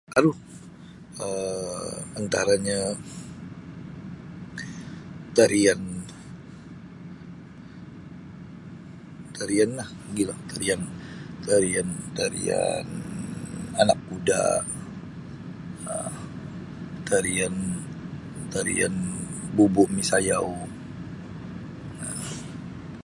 [0.19, 0.31] Aru
[1.25, 2.79] um antaranyo
[5.35, 5.81] tarian
[9.35, 10.81] tarianlah mogilo tarian
[12.25, 12.87] tarian
[13.81, 14.55] Anak Kuda'
[15.93, 16.15] um
[17.09, 17.55] tarian
[18.53, 18.95] tarian
[19.55, 20.69] bubu' misayau um.